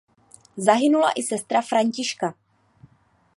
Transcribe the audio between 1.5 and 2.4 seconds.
Františka.